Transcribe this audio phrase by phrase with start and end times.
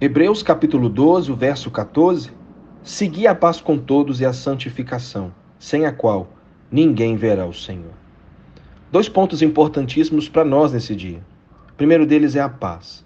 [0.00, 2.30] Hebreus capítulo 12, o verso 14:
[2.84, 6.28] Segui a paz com todos e a santificação, sem a qual
[6.70, 7.90] ninguém verá o Senhor.
[8.92, 11.20] Dois pontos importantíssimos para nós nesse dia.
[11.70, 13.04] O primeiro deles é a paz.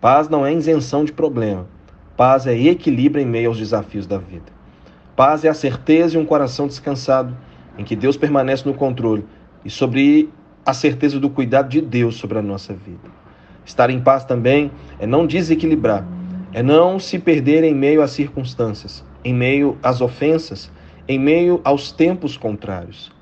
[0.00, 1.68] Paz não é isenção de problema.
[2.16, 4.52] Paz é equilíbrio em meio aos desafios da vida.
[5.14, 7.32] Paz é a certeza e um coração descansado,
[7.78, 9.24] em que Deus permanece no controle
[9.64, 10.28] e sobre
[10.66, 13.17] a certeza do cuidado de Deus sobre a nossa vida.
[13.68, 16.02] Estar em paz também é não desequilibrar,
[16.54, 20.72] é não se perder em meio às circunstâncias, em meio às ofensas,
[21.06, 23.12] em meio aos tempos contrários.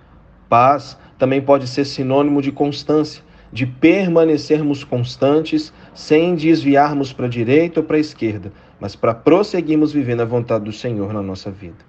[0.49, 7.81] Paz também pode ser sinônimo de constância, de permanecermos constantes sem desviarmos para a direita
[7.81, 11.85] ou para a esquerda, mas para prosseguirmos vivendo a vontade do Senhor na nossa vida.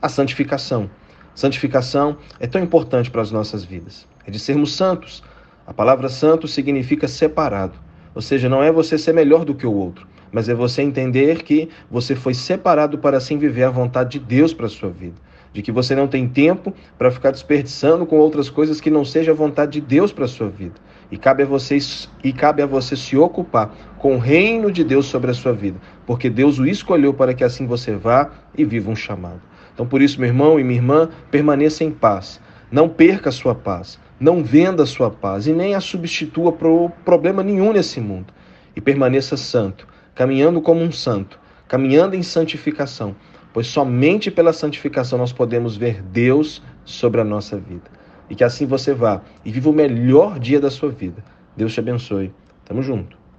[0.00, 0.88] A santificação.
[1.34, 4.06] Santificação é tão importante para as nossas vidas.
[4.24, 5.24] É de sermos santos.
[5.66, 7.85] A palavra santo significa separado.
[8.16, 11.42] Ou seja, não é você ser melhor do que o outro, mas é você entender
[11.42, 15.16] que você foi separado para assim viver a vontade de Deus para a sua vida.
[15.52, 19.32] De que você não tem tempo para ficar desperdiçando com outras coisas que não seja
[19.32, 20.76] a vontade de Deus para a sua vida.
[21.10, 21.76] E cabe a você,
[22.24, 25.78] e cabe a você se ocupar com o reino de Deus sobre a sua vida,
[26.06, 29.42] porque Deus o escolheu para que assim você vá e viva um chamado.
[29.74, 32.40] Então, por isso, meu irmão e minha irmã, permaneça em paz.
[32.72, 33.98] Não perca a sua paz.
[34.18, 38.32] Não venda a sua paz e nem a substitua por problema nenhum nesse mundo.
[38.74, 43.14] E permaneça santo, caminhando como um santo, caminhando em santificação,
[43.52, 47.90] pois somente pela santificação nós podemos ver Deus sobre a nossa vida.
[48.28, 51.22] E que assim você vá e viva o melhor dia da sua vida.
[51.56, 52.32] Deus te abençoe.
[52.64, 53.15] Tamo junto.